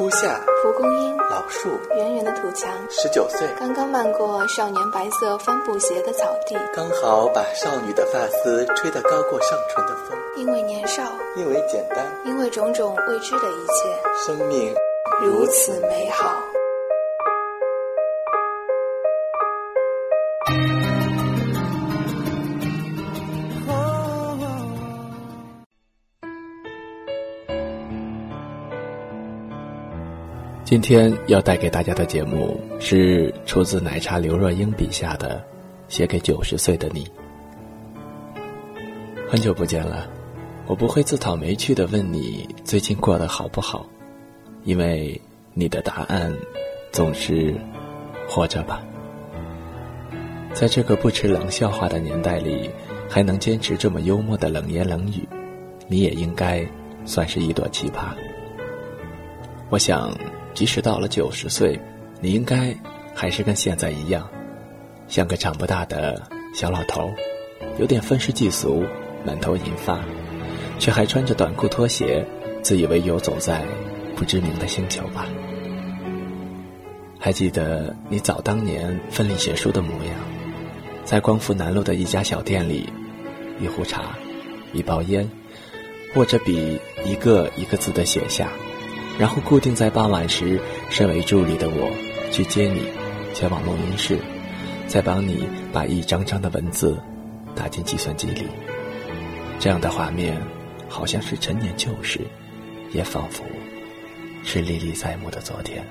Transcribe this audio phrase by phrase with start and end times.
[0.00, 10.18] 初夏，蒲公英，老树，圆圆的土墙，十九岁，刚刚漫过少年白色帆布鞋的草地，刚好把少女的发丝吹得高过上唇的风。
[10.36, 11.02] 因为年少，
[11.36, 14.74] 因为简单，因为种种未知的一切，生命
[15.20, 16.32] 如此美好。
[30.70, 35.44] 今天要带给大家的节目是出自奶茶刘若英笔下的
[35.92, 37.04] 《写给九十岁的你》。
[39.28, 40.08] 很久不见了，
[40.68, 43.84] 我不会自讨没趣的问你最近过得好不好，
[44.62, 45.20] 因为
[45.54, 46.32] 你的答案
[46.92, 47.52] 总是
[48.28, 48.80] 活着吧。
[50.54, 52.70] 在这个不吃冷笑话的年代里，
[53.08, 55.28] 还能坚持这么幽默的冷言冷语，
[55.88, 56.64] 你也应该
[57.04, 58.14] 算是一朵奇葩。
[59.70, 60.12] 我想。
[60.52, 61.80] 即使到了九十岁，
[62.20, 62.76] 你应该
[63.14, 64.28] 还是跟现在一样，
[65.06, 66.20] 像个长不大的
[66.52, 67.08] 小老头，
[67.78, 68.84] 有点愤世嫉俗，
[69.24, 70.00] 满头银发，
[70.80, 72.26] 却还穿着短裤拖鞋，
[72.62, 73.64] 自以为游走在
[74.16, 75.28] 不知名的星球吧？
[77.20, 80.14] 还记得你早当年奋力写书的模样，
[81.04, 82.88] 在光复南路的一家小店里，
[83.60, 84.18] 一壶茶，
[84.72, 85.30] 一包烟，
[86.16, 88.50] 握着笔，一个一个字的写下。
[89.20, 91.92] 然后固定在傍晚时，身为助理的我
[92.32, 92.86] 去接你，
[93.34, 94.18] 前往录音室，
[94.88, 96.98] 再帮你把一张张的文字
[97.54, 98.46] 打进计算机里。
[99.58, 100.40] 这样的画面，
[100.88, 102.20] 好像是陈年旧事，
[102.92, 103.44] 也仿佛
[104.42, 105.84] 是历历在目的昨天。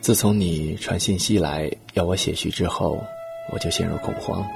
[0.00, 3.02] 自从你传信息来要我写序之后，
[3.50, 4.46] 我就陷入恐慌。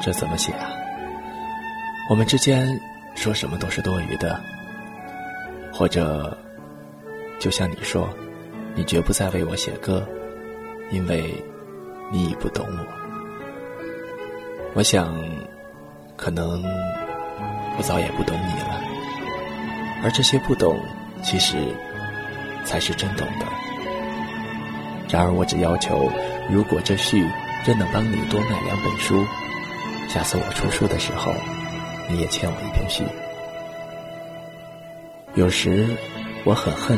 [0.00, 0.72] 这怎么写啊？
[2.08, 2.66] 我们之间
[3.14, 4.40] 说什么都是多余的，
[5.70, 6.34] 或者……
[7.42, 8.08] 就像你说，
[8.76, 10.06] 你绝不再为我写歌，
[10.92, 11.34] 因为
[12.12, 12.86] 你已不懂我。
[14.74, 15.12] 我想，
[16.16, 16.62] 可能
[17.76, 18.80] 我早也不懂你了，
[20.04, 20.78] 而这些不懂，
[21.24, 21.56] 其实
[22.64, 23.46] 才是真懂的。
[25.10, 26.08] 然而，我只要求，
[26.48, 27.28] 如果这序
[27.66, 29.26] 真能帮你多卖两本书，
[30.08, 31.34] 下次我出书的时候，
[32.08, 33.02] 你也欠我一篇序。
[35.34, 35.88] 有时
[36.44, 36.96] 我很恨。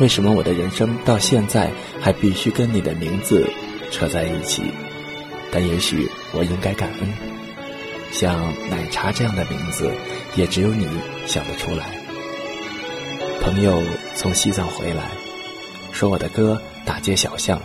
[0.00, 1.70] 为什么我的人生到现在
[2.00, 3.48] 还必须跟你的名字
[3.90, 4.62] 扯在一起？
[5.50, 7.12] 但也许我应该感恩，
[8.12, 8.38] 像
[8.70, 9.90] 奶茶这样的名字，
[10.36, 10.86] 也只有你
[11.26, 11.86] 想得出来。
[13.40, 13.82] 朋友
[14.14, 15.10] 从西藏回来，
[15.90, 17.60] 说我的歌大街小巷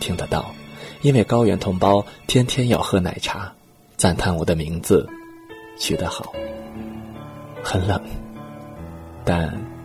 [0.00, 0.54] 听得到，
[1.02, 3.50] 因为高原同胞天天要喝奶茶，
[3.96, 5.08] 赞叹我的名字
[5.78, 6.32] 取得好。
[7.62, 7.98] 很冷，
[9.24, 9.79] 但。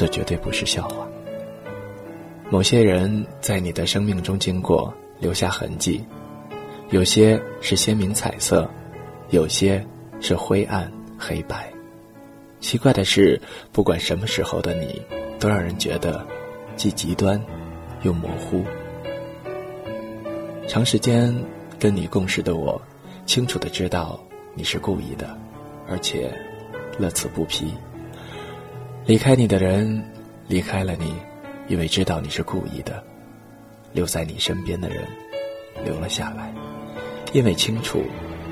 [0.00, 1.06] 这绝对不是笑话。
[2.48, 6.02] 某些人在你的生命中经过，留下痕迹，
[6.88, 8.66] 有些是鲜明彩色，
[9.28, 9.86] 有些
[10.18, 11.70] 是灰暗黑白。
[12.60, 13.38] 奇怪的是，
[13.72, 15.02] 不管什么时候的你，
[15.38, 16.26] 都让人觉得
[16.76, 17.38] 既极端
[18.00, 18.64] 又模糊。
[20.66, 21.30] 长时间
[21.78, 22.80] 跟你共事的我，
[23.26, 24.18] 清楚的知道
[24.54, 25.38] 你是故意的，
[25.86, 26.32] 而且
[26.98, 27.74] 乐此不疲。
[29.06, 30.04] 离开你的人，
[30.46, 31.14] 离开了你，
[31.68, 33.02] 因为知道你是故意的；
[33.92, 35.02] 留在你身边的人，
[35.84, 36.52] 留了下来，
[37.32, 38.02] 因为清楚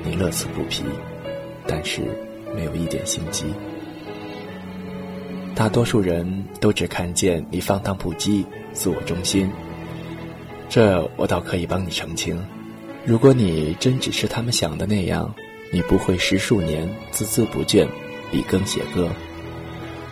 [0.03, 0.83] 你乐此不疲，
[1.65, 2.01] 但是
[2.53, 3.45] 没有一点心机。
[5.55, 8.43] 大多数人都只看见你放荡不羁、
[8.73, 9.49] 自我中心，
[10.67, 12.41] 这我倒可以帮你澄清。
[13.05, 15.33] 如果你真只是他们想的那样，
[15.71, 17.87] 你不会十数年孜孜不倦、
[18.31, 19.09] 笔耕写歌。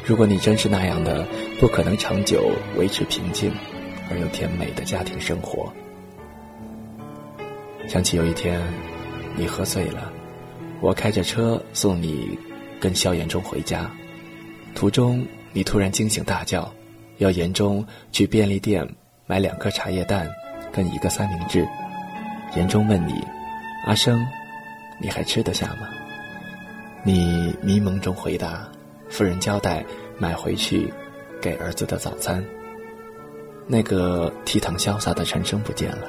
[0.08, 1.28] 如果你真是那样的，
[1.60, 3.52] 不可能长久维持平静
[4.10, 5.70] 而又甜美的家庭生活。
[7.90, 8.62] 想起有一天，
[9.36, 10.10] 你喝醉了，
[10.80, 12.40] 我开着车送你
[12.80, 13.92] 跟萧炎中回家，
[14.74, 16.74] 途中你突然惊醒大叫，
[17.18, 18.88] 要严中去便利店
[19.26, 20.30] 买两颗茶叶蛋
[20.72, 21.68] 跟一个三明治。
[22.56, 23.22] 严中问你
[23.86, 24.26] ：“阿生，
[25.02, 25.90] 你还吃得下吗？”
[27.04, 28.66] 你迷蒙中回答。
[29.10, 29.86] 夫人交代
[30.18, 30.94] 买回去
[31.42, 32.44] 给儿子的早餐。
[33.66, 36.08] 那个倜傥潇洒的陈生不见了，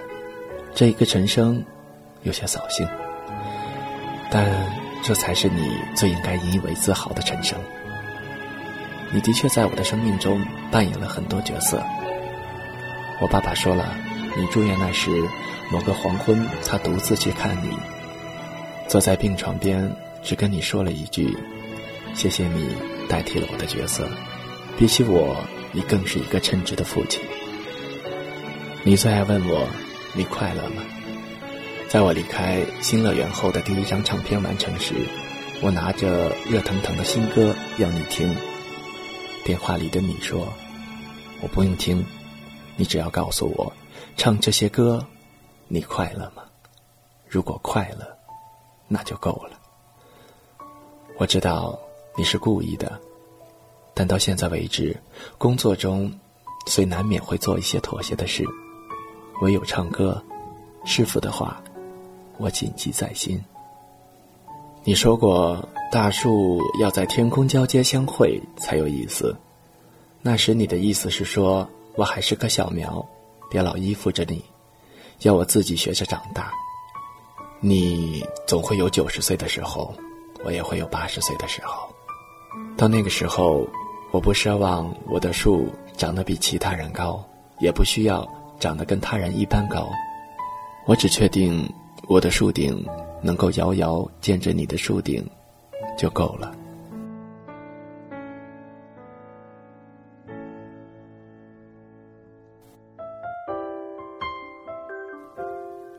[0.75, 1.64] 这一个陈生
[2.22, 2.87] 有些扫兴，
[4.31, 4.49] 但
[5.02, 7.58] 这才是你最应该引以为自豪的陈生。
[9.12, 10.40] 你的确在我的生命中
[10.70, 11.82] 扮演了很多角色。
[13.20, 13.93] 我爸爸说了，
[14.37, 15.10] 你住院那时，
[15.72, 17.70] 某个黄昏，他独自去看你，
[18.87, 19.90] 坐在病床边，
[20.22, 21.37] 只跟你说了一句。
[22.14, 22.69] 谢谢你
[23.08, 24.08] 代替了我的角色，
[24.76, 25.37] 比起我
[25.72, 27.20] 你更是一个称职的父亲。
[28.84, 29.66] 你最爱问我，
[30.14, 30.82] 你快乐吗？
[31.88, 34.94] 在我离开新乐园后的第一张唱片完成时，
[35.62, 38.37] 我拿着热腾腾的新歌要你听。
[39.44, 40.52] 电话里的你说
[41.40, 42.05] ：“我不用听，
[42.76, 43.72] 你只要告诉我，
[44.16, 45.06] 唱这些歌，
[45.66, 46.43] 你快乐吗？
[47.26, 48.06] 如果快乐，
[48.87, 49.58] 那就够了。”
[51.16, 51.78] 我知道
[52.19, 53.00] 你是故意的，
[53.94, 55.00] 但到现在为止，
[55.38, 56.12] 工作中
[56.67, 58.44] 虽难免会做一些妥协的事，
[59.41, 60.20] 唯有唱歌，
[60.85, 61.62] 师傅的话，
[62.37, 63.41] 我谨记在心。
[64.82, 69.37] 你说过，大树要在天空交接相会才有意思。
[70.20, 73.06] 那时你的意思是说，我还是棵小苗，
[73.49, 74.44] 别老依附着你，
[75.20, 76.50] 要我自己学着长大。
[77.61, 79.94] 你总会有九十岁的时候。
[80.44, 81.93] 我也会有八十岁的时候，
[82.76, 83.66] 到那个时候，
[84.12, 87.22] 我不奢望我的树长得比其他人高，
[87.58, 88.26] 也不需要
[88.60, 89.88] 长得跟他人一般高，
[90.87, 91.69] 我只确定
[92.06, 92.84] 我的树顶
[93.20, 95.28] 能够遥遥见着你的树顶，
[95.96, 96.55] 就够了。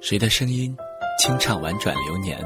[0.02, 0.76] 谁的声音，
[1.20, 2.40] 清唱婉转流年？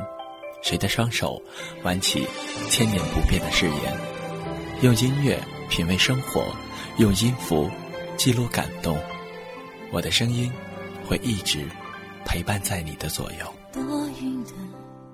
[0.64, 1.40] 谁的双手
[1.84, 2.26] 挽起
[2.70, 4.00] 千年不变的誓言？
[4.82, 5.38] 用音乐
[5.70, 6.56] 品味生活，
[6.98, 7.70] 用音符
[8.16, 8.98] 记录感动。
[9.92, 10.50] 我的声音
[11.06, 11.68] 会一直
[12.26, 13.54] 陪伴在你的左右。
[13.74, 14.52] 多云的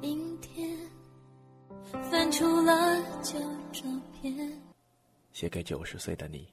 [0.02, 0.70] 阴天，
[2.12, 3.40] 翻出了旧
[3.74, 3.82] 照
[4.22, 4.34] 片，
[5.34, 6.48] 写给九十岁的你。